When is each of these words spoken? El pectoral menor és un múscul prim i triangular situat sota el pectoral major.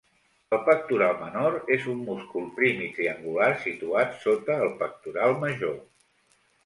El 0.55 0.61
pectoral 0.67 1.11
menor 1.17 1.57
és 1.75 1.85
un 1.91 1.99
múscul 2.07 2.47
prim 2.57 2.81
i 2.85 2.89
triangular 2.95 3.51
situat 3.67 4.17
sota 4.25 4.57
el 4.67 4.73
pectoral 4.81 5.37
major. 5.45 5.77